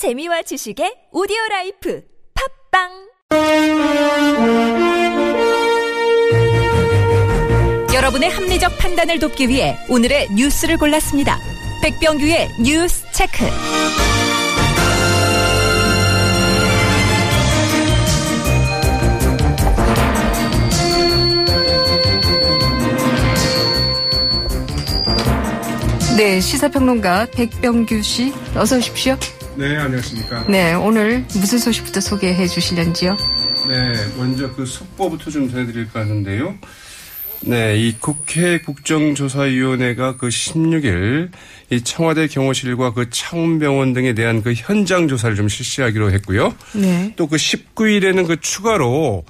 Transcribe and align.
재미와 0.00 0.40
지식의 0.40 1.08
오디오 1.12 1.36
라이프 1.50 2.02
팟빵 2.72 2.88
여러분의 7.92 8.30
합리적 8.30 8.78
판단을 8.78 9.18
돕기 9.18 9.50
위해 9.50 9.76
오늘의 9.90 10.28
뉴스를 10.34 10.78
골랐습니다. 10.78 11.38
백병규의 11.82 12.48
뉴스 12.62 13.04
체크. 13.12 13.44
네, 26.16 26.40
시사평론가 26.40 27.26
백병규 27.32 28.00
씨, 28.00 28.32
어서 28.56 28.78
오십시오. 28.78 29.18
네, 29.60 29.76
안녕하십니까. 29.76 30.46
네, 30.48 30.72
오늘 30.72 31.18
무슨 31.34 31.58
소식부터 31.58 32.00
소개해 32.00 32.46
주실런지요? 32.46 33.14
네, 33.68 33.92
먼저 34.16 34.50
그 34.54 34.64
속보부터 34.64 35.30
좀 35.30 35.50
전해드릴까 35.50 36.00
하는데요. 36.00 36.54
네, 37.42 37.78
이 37.78 37.94
국회 38.00 38.58
국정조사위원회가 38.62 40.16
그 40.16 40.28
16일 40.28 41.28
이 41.68 41.82
청와대 41.82 42.26
경호실과 42.26 42.94
그 42.94 43.10
창원병원 43.10 43.92
등에 43.92 44.14
대한 44.14 44.42
그 44.42 44.54
현장 44.54 45.08
조사를 45.08 45.36
좀 45.36 45.46
실시하기로 45.50 46.10
했고요. 46.12 46.54
네. 46.72 47.12
또 47.16 47.26
그 47.26 47.36
19일에는 47.36 48.26
그 48.26 48.40
추가로 48.40 49.24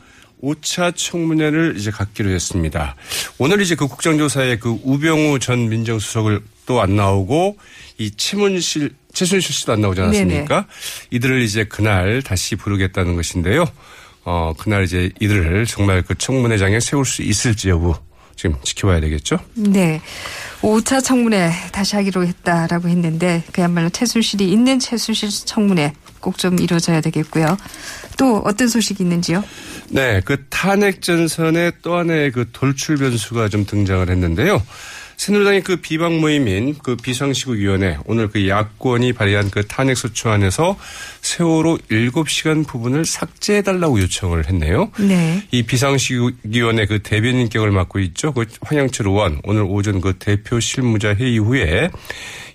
5차 0.44 0.94
청문회를 0.94 1.74
이제 1.76 1.90
갖기로 1.90 2.30
했습니다. 2.30 2.94
오늘 3.38 3.60
이제 3.60 3.74
그 3.74 3.88
국정조사에 3.88 4.58
그 4.58 4.78
우병우 4.84 5.40
전 5.40 5.68
민정수석을 5.68 6.40
또 6.66 6.80
안 6.80 6.94
나오고 6.94 7.56
이 7.98 8.12
최문실, 8.16 8.94
최순실 9.12 9.52
씨도 9.54 9.72
안 9.72 9.80
나오지 9.80 10.00
않았습니까? 10.00 10.66
이들을 11.10 11.42
이제 11.42 11.64
그날 11.64 12.22
다시 12.22 12.56
부르겠다는 12.56 13.16
것인데요. 13.16 13.66
어, 14.24 14.52
그날 14.58 14.84
이제 14.84 15.10
이들을 15.20 15.66
정말 15.66 16.02
그 16.02 16.16
청문회장에 16.16 16.80
세울 16.80 17.04
수 17.04 17.22
있을지 17.22 17.70
여부 17.70 17.94
지금 18.36 18.56
지켜봐야 18.62 19.00
되겠죠? 19.00 19.38
네. 19.54 20.00
5차 20.62 21.02
청문회 21.02 21.50
다시 21.72 21.96
하기로 21.96 22.26
했다라고 22.26 22.88
했는데 22.88 23.42
그야말로 23.52 23.88
최순실이 23.90 24.50
있는 24.50 24.78
최순실 24.78 25.28
청문회 25.46 25.92
꼭 26.20 26.36
좀 26.36 26.58
이루어져야 26.58 27.00
되겠고요. 27.00 27.56
또 28.18 28.42
어떤 28.44 28.68
소식이 28.68 29.02
있는지요? 29.02 29.42
네, 29.88 30.20
그 30.24 30.44
탄핵 30.50 31.02
전선에 31.02 31.72
또 31.82 31.96
하나의 31.96 32.30
그 32.30 32.46
돌출 32.52 32.96
변수가 32.96 33.48
좀 33.48 33.64
등장을 33.66 34.08
했는데요. 34.08 34.62
새누리당의 35.20 35.62
그 35.62 35.76
비방 35.76 36.18
모임인 36.18 36.76
그 36.82 36.96
비상시국위원회 36.96 37.98
오늘 38.06 38.28
그 38.28 38.48
야권이 38.48 39.12
발의한 39.12 39.50
그 39.50 39.66
탄핵 39.66 39.98
소추안에서 39.98 40.78
세월호 41.20 41.76
7시간 41.90 42.66
부분을 42.66 43.04
삭제해달라고 43.04 44.00
요청을 44.00 44.48
했네요. 44.48 44.90
네. 44.98 45.42
이 45.50 45.62
비상시국위원회 45.62 46.86
그 46.86 47.02
대변인격을 47.02 47.70
맡고 47.70 47.98
있죠. 47.98 48.32
그 48.32 48.46
황영철 48.62 49.08
의원 49.08 49.42
오늘 49.44 49.64
오전 49.68 50.00
그 50.00 50.14
대표 50.18 50.58
실무자 50.58 51.14
회의 51.14 51.36
후에 51.36 51.90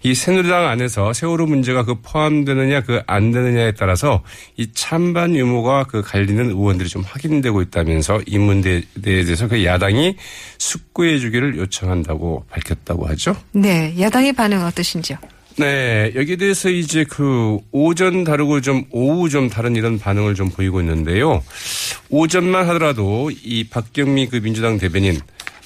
이 0.02 0.16
새누리당 0.16 0.68
안에서 0.68 1.14
세월호 1.14 1.46
문제가 1.46 1.84
그 1.84 2.02
포함되느냐 2.02 2.82
그 2.82 3.02
안 3.08 3.32
되느냐에 3.32 3.72
따라서 3.72 4.24
이 4.58 4.72
찬반 4.74 5.36
유무가 5.36 5.84
그 5.84 6.02
갈리는 6.02 6.50
의원들이 6.50 6.90
좀 6.90 7.04
확인되고 7.04 7.62
있다면서 7.62 8.22
이 8.26 8.38
문제에 8.38 8.82
대해서 9.02 9.48
그 9.48 9.64
야당이 9.64 10.16
숙고해 10.58 11.20
주기를 11.20 11.58
요청한다고 11.58 12.46
밝혔다고 12.56 13.08
하죠. 13.10 13.36
네. 13.52 13.94
야당의 14.00 14.34
반응 14.34 14.64
어떠신지요? 14.66 15.18
네, 15.58 16.12
여기에 16.16 16.36
대해서 16.36 16.70
이제 16.70 17.06
그 17.08 17.58
오전 17.72 18.26
다르고 18.26 18.60
좀 18.60 18.84
오후 18.92 19.30
좀 19.30 19.50
다른 19.50 19.76
이런 19.76 19.98
반응을 19.98 20.36
좀 20.36 20.50
보이고 20.50 20.82
있는데요. 20.82 21.42
오전만 22.10 22.68
하더라도 22.70 23.32
이 23.32 23.64
박경미 23.70 24.28
그 24.28 24.42
민주당 24.42 24.78
대변인 24.78 25.20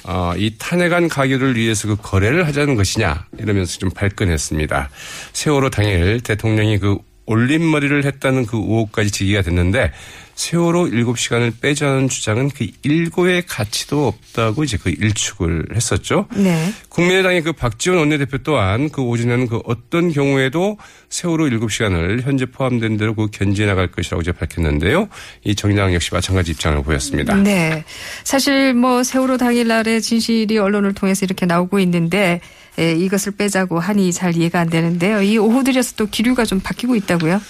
어, 0.04 0.34
이 0.38 0.56
탄핵안 0.60 1.10
가결을 1.10 1.56
위해서 1.56 1.88
그 1.88 1.96
거래를 1.96 2.46
하자는 2.48 2.76
것이냐 2.76 3.26
이러면서 3.40 3.80
좀 3.80 3.90
발끈했습니다. 3.90 4.90
세월호 5.34 5.72
당일 5.72 6.22
대통령이 6.22 6.78
그 6.78 6.98
올림머리를 7.26 8.06
했다는 8.06 8.46
그 8.46 8.58
의혹까지 8.58 9.12
제기가 9.12 9.42
됐는데 9.42 9.92
세월호 10.40 10.86
7시간을 10.86 11.52
빼자는 11.60 12.08
주장은 12.08 12.50
그 12.50 12.66
일고의 12.84 13.46
가치도 13.46 14.08
없다고 14.08 14.64
이제 14.64 14.78
그 14.82 14.90
일축을 14.90 15.76
했었죠. 15.76 16.28
네. 16.34 16.74
국민의당의 16.88 17.42
그 17.42 17.52
박지원 17.52 18.00
원내대표 18.00 18.38
또한 18.38 18.90
그 18.90 19.02
오전에는 19.02 19.48
그 19.48 19.60
어떤 19.66 20.10
경우에도 20.14 20.78
세월호 21.10 21.48
7시간을 21.48 22.22
현재 22.22 22.46
포함된 22.46 22.96
대로 22.96 23.16
그 23.16 23.28
견지해 23.30 23.68
나갈 23.68 23.92
것이라고 23.92 24.22
이제 24.22 24.32
밝혔는데요. 24.32 25.10
이 25.44 25.56
정의당 25.56 25.94
역시 25.94 26.12
마찬가지 26.14 26.52
입장을 26.52 26.82
보였습니다. 26.84 27.36
네. 27.36 27.84
사실 28.24 28.74
뭐 28.74 29.04
세월호 29.04 29.36
당일날의 29.36 30.02
진실이 30.02 30.58
언론을 30.58 30.94
통해서 30.94 31.26
이렇게 31.26 31.46
나오고 31.48 31.80
있는데 31.80 32.40
예, 32.80 32.94
이것을 32.94 33.34
빼자고 33.34 33.78
하니 33.78 34.14
잘 34.14 34.38
이해가 34.38 34.62
안 34.62 34.70
되는데요. 34.70 35.22
이 35.22 35.38
오후 35.38 35.66
들여서 35.66 35.96
또 35.98 36.06
기류가 36.06 36.46
좀 36.46 36.62
바뀌고 36.62 36.96
있다고요? 36.96 37.42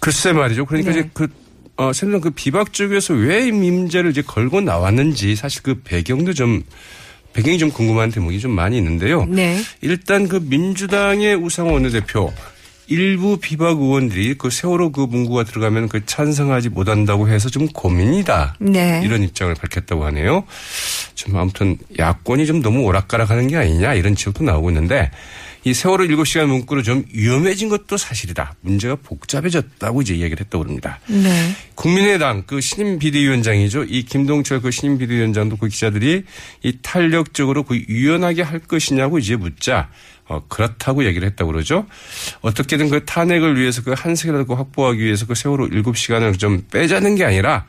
글쎄 0.00 0.32
말이죠. 0.32 0.64
그러니까 0.64 0.92
네. 0.92 1.00
이제 1.00 1.10
그 1.12 1.28
어, 1.78 1.92
새누리당 1.92 2.20
그 2.20 2.30
비박 2.30 2.72
쪽에서 2.72 3.14
왜이 3.14 3.52
문제를 3.52 4.10
이제 4.10 4.20
걸고 4.20 4.60
나왔는지 4.60 5.36
사실 5.36 5.62
그 5.62 5.80
배경도 5.84 6.34
좀 6.34 6.64
배경이 7.32 7.56
좀 7.56 7.70
궁금한 7.70 8.10
대목이 8.10 8.40
좀 8.40 8.50
많이 8.50 8.76
있는데요. 8.76 9.24
네. 9.26 9.56
일단 9.80 10.26
그 10.26 10.40
민주당의 10.42 11.36
우상호 11.36 11.72
원내대표 11.72 12.32
일부 12.88 13.36
비박 13.36 13.80
의원들이 13.80 14.34
그 14.38 14.50
세월호 14.50 14.90
그 14.90 15.02
문구가 15.02 15.44
들어가면 15.44 15.88
그 15.88 16.04
찬성하지 16.04 16.70
못한다고 16.70 17.28
해서 17.28 17.48
좀 17.48 17.68
고민이다. 17.68 18.56
네. 18.58 19.00
이런 19.04 19.22
입장을 19.22 19.54
밝혔다고 19.54 20.04
하네요. 20.06 20.44
좀 21.14 21.36
아무튼 21.36 21.78
야권이 21.96 22.46
좀 22.46 22.60
너무 22.60 22.80
오락가락하는 22.80 23.46
게 23.46 23.56
아니냐 23.56 23.94
이런 23.94 24.16
지적도 24.16 24.42
나오고 24.42 24.70
있는데 24.70 25.12
이 25.64 25.74
세월호 25.74 26.04
7시간 26.04 26.46
문구로 26.46 26.82
좀 26.82 27.04
위험해진 27.12 27.68
것도 27.68 27.96
사실이다. 27.96 28.54
문제가 28.60 28.96
복잡해졌다고 28.96 30.02
이제 30.02 30.14
이야기를 30.14 30.44
했다고 30.44 30.64
합니다. 30.64 31.00
네. 31.06 31.54
국민의당 31.74 32.44
그 32.46 32.60
신임 32.60 32.98
비대위원장이죠. 32.98 33.84
이 33.84 34.04
김동철 34.04 34.60
그 34.60 34.70
신임 34.70 34.98
비대위원장도 34.98 35.56
그 35.56 35.68
기자들이 35.68 36.24
이 36.62 36.78
탄력적으로 36.82 37.64
그 37.64 37.76
유연하게 37.76 38.42
할 38.42 38.60
것이냐고 38.60 39.18
이제 39.18 39.36
묻자 39.36 39.90
어, 40.28 40.42
그렇다고 40.48 41.04
얘기를 41.04 41.26
했다고 41.28 41.52
그러죠. 41.52 41.86
어떻게든 42.42 42.90
그 42.90 43.04
탄핵을 43.04 43.58
위해서 43.58 43.82
그 43.82 43.94
한색이라도 43.96 44.54
확보하기 44.54 45.00
위해서 45.00 45.26
그 45.26 45.34
세월호 45.34 45.68
7시간을 45.68 46.38
좀 46.38 46.64
빼자는 46.70 47.16
게 47.16 47.24
아니라 47.24 47.66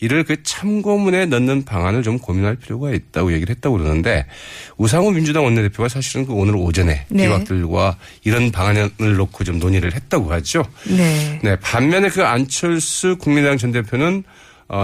이를 0.00 0.24
그 0.24 0.42
참고문에 0.42 1.26
넣는 1.26 1.64
방안을 1.64 2.02
좀 2.02 2.18
고민할 2.18 2.56
필요가 2.56 2.90
있다고 2.90 3.32
얘기를 3.32 3.54
했다고 3.54 3.78
그러는데 3.78 4.26
우상호 4.76 5.10
민주당 5.10 5.44
원내대표가 5.44 5.88
사실은 5.88 6.26
그 6.26 6.32
오늘 6.32 6.56
오전에 6.56 7.04
네. 7.08 7.24
비박들과 7.24 7.96
이런 8.24 8.50
방안을 8.50 8.90
놓고 8.98 9.44
좀 9.44 9.58
논의를 9.58 9.94
했다고 9.94 10.32
하죠. 10.32 10.64
네. 10.88 11.38
네, 11.42 11.56
반면에 11.60 12.08
그 12.08 12.24
안철수 12.24 13.16
국민의당 13.18 13.58
전 13.58 13.72
대표는 13.72 14.24
어, 14.24 14.24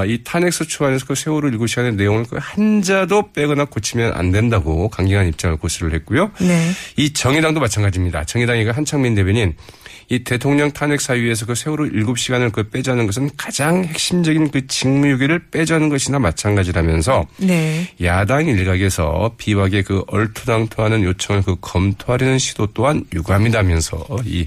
이 0.07 0.21
탄핵소추 0.25 0.85
안에서 0.85 1.07
그 1.07 1.15
세월호 1.15 1.51
7시간의 1.51 1.95
내용을 1.95 2.25
그 2.29 2.39
한자도 2.41 3.33
빼거나 3.33 3.67
고치면 3.67 4.15
안 4.15 4.33
된다고 4.33 4.89
강경한 4.89 5.29
입장을 5.29 5.57
고수를 5.57 5.95
했고요. 5.95 6.31
네. 6.41 6.71
이 6.97 7.13
정의당도 7.13 7.61
마찬가지입니다. 7.61 8.25
정의당의 8.25 8.65
그 8.65 8.71
한창민 8.71 9.15
대변인 9.15 9.55
이 10.09 10.23
대통령 10.23 10.71
탄핵 10.71 11.01
사유에서 11.01 11.47
그 11.47 11.55
세월호 11.55 11.87
7시간을 11.87 12.53
그 12.53 12.69
빼자는 12.69 13.07
것은 13.07 13.31
가장 13.37 13.85
핵심적인 13.85 14.51
그 14.51 14.67
직무유기를 14.67 15.51
빼자는 15.51 15.89
것이나 15.89 16.19
마찬가지라면서 16.19 17.27
네. 17.39 17.89
야당 18.03 18.47
일각에서 18.47 19.35
비박의 19.37 19.83
그 19.83 20.05
얼토당토하는 20.07 21.03
요청을 21.03 21.43
그 21.43 21.57
검토하려는 21.61 22.39
시도 22.39 22.67
또한 22.69 23.05
유감이다면서 23.13 24.07
이 24.25 24.47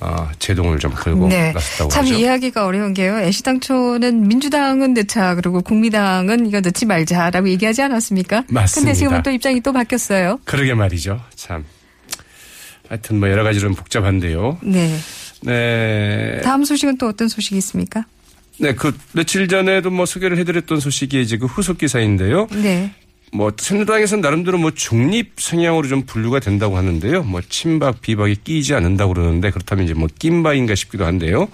어, 0.00 0.28
제동을 0.38 0.78
좀 0.78 0.92
걸고 0.92 1.28
네. 1.28 1.52
나섰다고 1.52 1.90
참 1.90 2.04
하죠. 2.04 2.14
이해하기가 2.14 2.64
어려운 2.64 2.94
게요. 2.94 3.18
애시당초는 3.20 4.26
민주당은 4.28 4.94
넣자 4.94 5.34
그리고 5.34 5.60
국민당은 5.60 6.46
이거 6.46 6.60
넣지 6.60 6.86
말자라고 6.86 7.48
얘기하지 7.50 7.82
않았습니까? 7.82 8.44
맞습니다. 8.48 8.80
근데 8.80 8.98
지금은 8.98 9.22
또 9.22 9.30
입장이 9.30 9.60
또 9.60 9.72
바뀌었어요. 9.72 10.40
그러게 10.44 10.74
말이죠. 10.74 11.20
참. 11.34 11.64
하여튼 12.88 13.20
뭐 13.20 13.28
여러 13.30 13.44
가지로 13.44 13.68
좀 13.68 13.74
복잡한데요. 13.74 14.58
네. 14.62 14.96
네. 15.42 16.40
다음 16.42 16.64
소식은 16.64 16.98
또 16.98 17.06
어떤 17.06 17.28
소식이 17.28 17.56
있습니까? 17.58 18.04
네, 18.58 18.74
그 18.74 18.96
며칠 19.12 19.48
전에도 19.48 19.90
뭐 19.90 20.06
소개를 20.06 20.36
해드렸던 20.38 20.80
소식이 20.80 21.20
이제 21.20 21.38
그 21.38 21.46
후속 21.46 21.78
기사인데요. 21.78 22.46
네. 22.52 22.92
뭐 23.32 23.52
새누리당에서는 23.56 24.22
나름대로 24.22 24.58
뭐 24.58 24.72
중립 24.72 25.34
성향으로 25.38 25.86
좀 25.86 26.02
분류가 26.02 26.40
된다고 26.40 26.76
하는데요. 26.76 27.22
뭐 27.22 27.40
친박 27.48 28.00
비박이 28.00 28.36
끼지 28.42 28.74
않는다고 28.74 29.14
그러는데 29.14 29.50
그렇다면 29.50 29.84
이제 29.84 29.94
뭐 29.94 30.08
낀바인가 30.18 30.74
싶기도 30.74 31.06
한데요. 31.06 31.48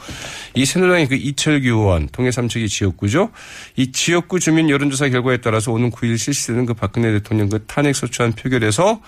이 0.54 0.64
새누리당의 0.64 1.08
그 1.08 1.14
이철규 1.16 1.68
의원 1.68 2.08
통해 2.08 2.30
삼척이 2.30 2.68
지역구죠. 2.68 3.30
이 3.76 3.92
지역구 3.92 4.40
주민 4.40 4.70
여론조사 4.70 5.10
결과에 5.10 5.38
따라서 5.38 5.70
오는 5.70 5.90
9일 5.90 6.16
실시되는 6.16 6.64
그 6.64 6.74
박근혜 6.74 7.12
대통령 7.12 7.48
그 7.50 7.62
탄핵 7.66 7.94
소추안 7.94 8.32
표결에서 8.32 9.00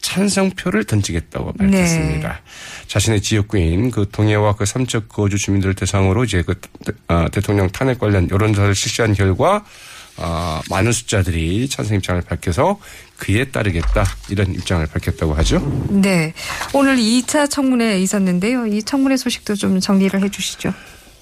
찬성표를 0.00 0.84
던지겠다고 0.84 1.52
밝혔습니다. 1.52 2.28
네. 2.28 2.38
자신의 2.86 3.20
지역구인 3.20 3.90
그 3.90 4.06
동해와 4.10 4.54
그 4.54 4.64
삼척 4.64 5.08
거주 5.08 5.38
주민들 5.38 5.74
대상으로 5.74 6.24
이제 6.24 6.42
그 6.42 6.54
어, 7.08 7.26
대통령 7.32 7.68
탄핵 7.70 7.98
관련 7.98 8.28
여론조사를 8.30 8.74
실시한 8.74 9.14
결과 9.14 9.64
어, 10.18 10.60
많은 10.70 10.92
숫자들이 10.92 11.68
찬성 11.68 11.96
입장을 11.96 12.20
밝혀서 12.22 12.78
그에 13.18 13.44
따르겠다 13.44 14.04
이런 14.28 14.54
입장을 14.54 14.86
밝혔다고 14.86 15.34
하죠. 15.34 15.86
네. 15.90 16.32
오늘 16.72 16.96
2차 16.96 17.50
청문회 17.50 17.98
있었는데요. 18.00 18.66
이 18.66 18.82
청문회 18.82 19.16
소식도 19.16 19.54
좀 19.54 19.80
정리를 19.80 20.20
해 20.22 20.28
주시죠. 20.28 20.72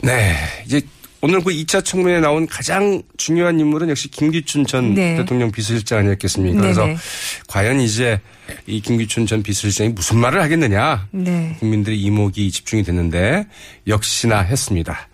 네. 0.03 0.37
이제 0.67 0.81
오늘 1.27 1.43
그 1.43 1.51
2차 1.51 1.83
청문회에 1.83 2.21
나온 2.21 2.47
가장 2.47 3.03
중요한 3.17 3.59
인물은 3.59 3.89
역시 3.89 4.11
김기춘 4.11 4.67
전 4.67 4.93
네. 4.93 5.17
대통령 5.17 5.51
비서실장 5.51 6.01
아니었겠습니까? 6.01 6.61
네네. 6.61 6.75
그래서 6.75 7.03
과연 7.49 7.81
이제 7.81 8.21
이 8.67 8.83
김기춘 8.83 9.27
전 9.27 9.43
비서실장이 9.43 9.91
무슨 9.91 10.19
말을 10.19 10.43
하겠느냐. 10.43 11.09
네. 11.13 11.57
국민들의 11.61 11.99
이목이 11.99 12.51
집중이 12.51 12.83
됐는데 12.83 13.47
역시나 13.87 14.41
했습니다. 14.41 15.09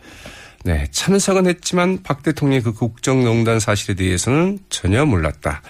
네. 0.65 0.87
참석은 0.91 1.47
했지만 1.47 2.03
박 2.03 2.23
대통령의 2.23 2.63
그 2.63 2.73
국정농단 2.73 3.61
사실에 3.61 3.95
대해서는 3.95 4.59
전혀 4.69 5.05
몰랐다. 5.05 5.63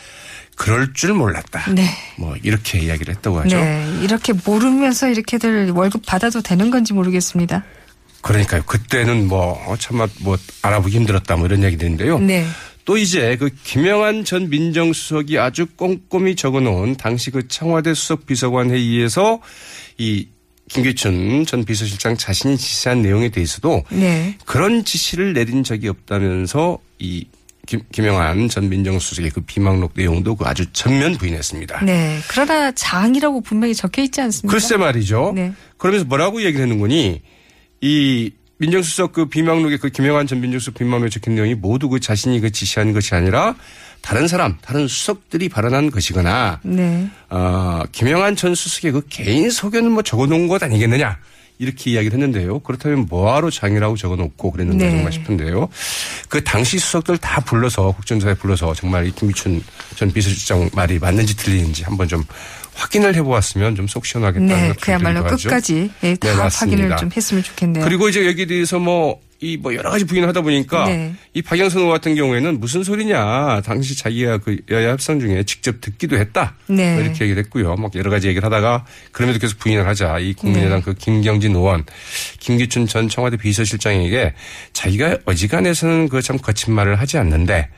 그럴 0.57 0.93
줄 0.93 1.15
몰랐다. 1.15 1.73
네. 1.73 1.89
뭐 2.19 2.37
이렇게 2.43 2.79
이야기를 2.81 3.15
했다고 3.15 3.41
하죠. 3.41 3.57
네. 3.57 3.87
이렇게 4.03 4.35
모르면서 4.45 5.09
이렇게들 5.09 5.71
월급 5.71 6.03
받아도 6.05 6.43
되는 6.43 6.71
건지 6.71 6.93
모르겠습니다. 6.93 7.65
그러니까요. 8.21 8.63
그때는 8.65 9.27
뭐 9.29 9.53
어, 9.67 9.77
참뭐 9.79 10.09
뭐 10.21 10.37
알아보기 10.63 10.95
힘들었다 10.97 11.37
뭐 11.37 11.47
이런 11.47 11.63
얘기들인데요. 11.65 12.19
네. 12.19 12.45
또 12.85 12.97
이제 12.97 13.37
그 13.37 13.51
김영한 13.63 14.25
전 14.25 14.51
민정수석이 14.51 15.39
아주 15.39 15.67
꼼꼼히 15.77 16.35
적어놓은 16.37 16.97
당시 16.97 17.31
그 17.31 17.47
청와대 17.49 17.95
수석 17.95 18.27
비서관 18.27 18.71
회의에서 18.71 19.41
이 19.97 20.29
김기춘 20.71 21.47
전 21.47 21.65
비서실장 21.65 22.17
자신이 22.17 22.57
지시한 22.57 23.03
내용에 23.03 23.29
대해서도 23.29 23.83
네. 23.91 24.37
그런 24.47 24.85
지시를 24.85 25.33
내린 25.33 25.65
적이 25.65 25.89
없다면서 25.89 26.79
이 27.01 27.27
김, 27.67 27.81
김영한 27.93 28.49
전 28.49 28.69
민정수석의 28.69 29.31
그 29.31 29.41
비망록 29.43 29.93
내용도 29.95 30.35
그 30.35 30.45
아주 30.45 30.67
전면 30.73 31.17
부인했습니다. 31.19 31.85
네. 31.85 32.19
그러나 32.29 32.73
장이라고 32.73 33.41
분명히 33.43 33.75
적혀 33.75 34.03
있지 34.03 34.21
않습니까? 34.21 34.51
글쎄 34.51 34.77
말이죠. 34.77 35.33
네. 35.35 35.53
그러면서 35.77 36.05
뭐라고 36.07 36.43
얘기를 36.43 36.63
했는 36.63 36.79
거니 36.79 37.21
이 37.81 38.31
민정수석 38.59 39.13
그 39.13 39.27
비망록에 39.27 39.79
그 39.79 39.89
김영환 39.89 40.27
전 40.27 40.41
민정수석 40.41 40.75
비망록에 40.75 41.11
적힌 41.11 41.35
내용이 41.35 41.55
모두 41.55 41.89
그 41.89 41.99
자신이 41.99 42.41
그 42.41 42.51
지시한 42.53 42.93
것이 42.93 43.15
아니라 43.15 43.57
다른 44.03 44.27
사람, 44.29 44.57
다른 44.63 44.89
수석들이 44.89 45.49
발언한 45.49 45.91
것이거나, 45.91 46.61
네. 46.63 47.09
어, 47.29 47.83
김영환 47.93 48.37
전 48.37 48.55
수석의 48.55 48.93
그 48.93 49.03
개인 49.09 49.51
소견을 49.51 49.91
뭐 49.91 50.03
적어놓은 50.03 50.49
것 50.49 50.63
아니겠느냐. 50.63 51.19
이렇게 51.59 51.91
이야기를 51.91 52.19
했는데요. 52.19 52.61
그렇다면 52.61 53.05
뭐하러 53.11 53.51
장이라고 53.51 53.95
적어놓고 53.99 54.51
그랬는가 54.51 54.83
네. 54.83 54.91
정말 54.93 55.13
싶은데요. 55.13 55.69
그 56.31 56.43
당시 56.43 56.79
수석들 56.79 57.19
다 57.19 57.43
불러서 57.43 57.93
국정조사에 57.93 58.33
불러서 58.35 58.73
정말 58.73 59.07
이 59.07 59.11
김미춘 59.11 59.63
전 59.95 60.11
비서실장 60.11 60.71
말이 60.73 60.99
맞는지 60.99 61.37
틀리는지 61.37 61.83
한번 61.85 62.09
좀 62.09 62.25
확인을 62.73 63.15
해보았으면 63.15 63.77
좀 63.77 63.87
속 63.89 64.07
시원하겠다는 64.07 64.69
네, 64.69 64.73
그야말로 64.81 65.23
끝까지 65.25 65.91
네, 66.01 66.17
다 66.17 66.49
네, 66.49 66.49
확인을 66.51 66.97
좀 66.97 67.11
했으면 67.15 67.43
좋겠네요. 67.43 67.85
그리고 67.85 68.09
이제 68.09 68.27
여기에 68.27 68.47
대해서 68.47 68.79
뭐 68.79 69.21
이 69.43 69.57
뭐 69.57 69.75
여러 69.75 69.91
가지 69.91 70.05
부인을 70.05 70.29
하다 70.29 70.43
보니까 70.43 70.87
네. 70.87 71.15
이 71.33 71.41
박영선 71.41 71.81
의원 71.81 71.95
같은 71.97 72.15
경우에는 72.15 72.61
무슨 72.61 72.83
소리냐 72.85 73.63
당시 73.63 73.97
자기가 73.97 74.39
그 74.39 74.59
여야 74.71 74.91
협상 74.91 75.19
중에 75.19 75.43
직접 75.45 75.81
듣기도 75.81 76.17
했다 76.19 76.55
네. 76.67 76.93
뭐 76.95 77.03
이렇게 77.03 77.25
얘기를 77.25 77.43
했고요. 77.45 77.75
막 77.77 77.95
여러 77.95 78.11
가지 78.11 78.29
얘기를 78.29 78.45
하다가 78.45 78.85
그럼에도 79.13 79.39
계속 79.39 79.59
부인을 79.59 79.87
하자 79.87 80.19
이 80.19 80.35
국민의당 80.35 80.81
네. 80.81 80.85
그 80.85 80.95
김경진 80.95 81.55
의원 81.55 81.85
김기춘 82.39 82.87
전 82.87 83.09
청와대 83.09 83.37
비서실장에게 83.39 84.35
자기가 84.75 85.19
어지간해서는 85.25 86.09
그 86.09 86.21
참 86.21 86.37
거친 86.37 86.75
말을 86.75 87.01
하지 87.01 87.17
않는데 87.17 87.71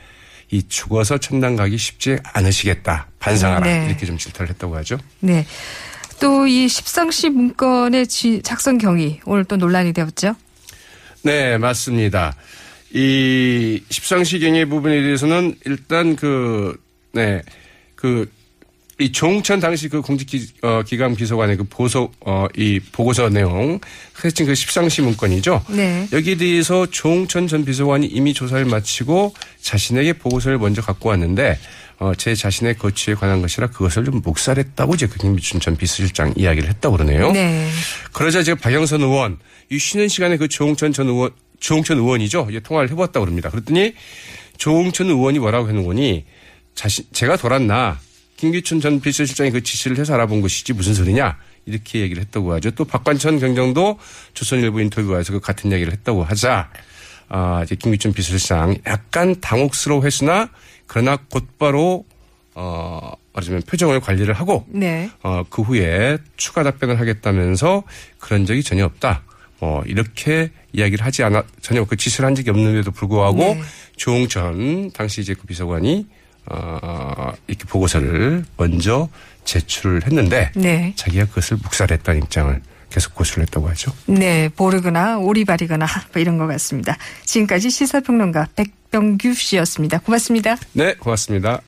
이 0.50 0.62
죽어서 0.68 1.16
천당 1.18 1.54
가기 1.56 1.78
쉽지 1.78 2.18
않으시겠다. 2.34 3.06
반성하라. 3.20 3.64
네. 3.66 3.86
이렇게 3.86 4.04
좀 4.04 4.18
질타를 4.18 4.50
했다고 4.50 4.76
하죠. 4.78 4.98
네. 5.20 5.46
또 6.20 6.46
이 6.46 6.68
십상시 6.68 7.30
문건의 7.30 8.06
작성 8.42 8.78
경위 8.78 9.20
오늘 9.24 9.44
또 9.44 9.56
논란이 9.56 9.92
되었죠. 9.92 10.34
네, 11.24 11.56
맞습니다. 11.56 12.34
이 12.92 13.80
십상시 13.88 14.40
경위 14.40 14.64
부분에 14.64 15.00
대해서는 15.02 15.54
일단 15.64 16.16
그, 16.16 16.76
네, 17.12 17.42
그, 17.94 18.28
이 18.98 19.10
조홍천 19.10 19.58
당시 19.58 19.88
그 19.88 20.02
공직기관 20.02 21.12
어, 21.12 21.14
비서관의 21.16 21.56
그 21.56 21.64
보소, 21.64 22.12
어, 22.20 22.46
이 22.56 22.78
보고서 22.92 23.30
내용, 23.30 23.80
하여튼 24.12 24.46
그 24.46 24.54
십상시 24.54 25.00
문건이죠. 25.00 25.64
네. 25.70 26.06
여기에 26.12 26.36
대해서 26.36 26.86
조홍천 26.86 27.48
전 27.48 27.64
비서관이 27.64 28.06
이미 28.06 28.34
조사를 28.34 28.64
마치고 28.66 29.34
자신에게 29.60 30.14
보고서를 30.14 30.58
먼저 30.58 30.82
갖고 30.82 31.08
왔는데 31.08 31.58
어, 31.98 32.12
제 32.16 32.34
자신의 32.34 32.78
거취에 32.78 33.14
관한 33.14 33.40
것이라 33.40 33.68
그것을 33.68 34.04
좀 34.04 34.20
묵살했다고 34.22 34.94
이제 34.94 35.06
그 35.06 35.18
김미춘 35.18 35.60
전 35.60 35.76
비서실장 35.76 36.34
이야기를 36.36 36.68
했다고 36.68 36.96
그러네요. 36.96 37.32
네. 37.32 37.68
그러자 38.12 38.42
제가 38.42 38.60
박영선 38.60 39.00
의원 39.00 39.38
이 39.70 39.78
쉬는 39.78 40.08
시간에 40.08 40.36
그 40.36 40.48
조홍천 40.48 40.92
전 40.92 41.08
의원 41.08 41.30
조홍천 41.60 41.96
의원이죠. 41.98 42.48
이제 42.50 42.60
통화를 42.60 42.90
해봤다고 42.90 43.24
그럽니다. 43.24 43.50
그랬더니 43.50 43.94
조홍천 44.58 45.08
의원이 45.08 45.38
뭐라고 45.38 45.68
해놓은 45.68 45.86
거니 45.86 46.24
자신 46.74 47.04
제가 47.12 47.36
돌았나 47.36 48.00
김기춘 48.42 48.80
전 48.80 49.00
비서실장이 49.00 49.52
그 49.52 49.62
지시를 49.62 49.98
해서 49.98 50.14
알아본 50.14 50.40
것이지 50.40 50.72
무슨 50.72 50.94
소리냐 50.94 51.38
이렇게 51.64 52.00
얘기를 52.00 52.20
했다고 52.24 52.52
하죠. 52.54 52.72
또 52.72 52.84
박관천 52.84 53.38
경정도 53.38 54.00
조선일보 54.34 54.80
인터뷰에서 54.80 55.32
그 55.32 55.38
같은 55.38 55.70
얘기를 55.70 55.92
했다고 55.92 56.24
하자 56.24 56.68
아, 57.28 57.62
이제 57.62 57.76
김기춘 57.76 58.12
비서실장 58.12 58.78
약간 58.88 59.40
당혹스러워했으나 59.40 60.50
그러나 60.88 61.18
곧바로 61.30 62.04
어, 62.56 63.12
말하자면 63.32 63.62
표정을 63.62 64.00
관리를 64.00 64.34
하고 64.34 64.66
네. 64.68 65.08
어, 65.22 65.44
그 65.48 65.62
후에 65.62 66.18
추가 66.36 66.64
답변을 66.64 66.98
하겠다면서 66.98 67.84
그런 68.18 68.44
적이 68.44 68.64
전혀 68.64 68.84
없다. 68.84 69.22
어, 69.60 69.82
이렇게 69.86 70.50
이야기를 70.72 71.04
하지 71.04 71.22
않아 71.22 71.44
전혀 71.60 71.84
그 71.84 71.96
지시를 71.96 72.26
한 72.26 72.34
적이 72.34 72.50
없는데도 72.50 72.90
불구하고 72.90 73.38
네. 73.38 73.62
조홍천 73.94 74.90
당시 74.90 75.20
이제 75.20 75.32
그 75.34 75.46
비서관이 75.46 76.08
어, 76.46 77.32
이렇게 77.46 77.64
보고서를 77.64 78.44
먼저 78.56 79.08
제출을 79.44 80.06
했는데 80.06 80.50
네. 80.54 80.92
자기가 80.96 81.26
그것을 81.26 81.58
묵살했다는 81.62 82.22
입장을 82.24 82.60
계속 82.90 83.14
고수를 83.14 83.42
했다고 83.44 83.68
하죠. 83.70 83.92
네, 84.06 84.50
모르거나 84.56 85.18
오리발이거나 85.18 85.86
뭐 86.12 86.20
이런 86.20 86.36
것 86.38 86.46
같습니다. 86.46 86.96
지금까지 87.24 87.70
시사평론가 87.70 88.48
백병규 88.54 89.34
씨였습니다. 89.34 89.98
고맙습니다. 89.98 90.56
네, 90.72 90.94
고맙습니다. 90.94 91.60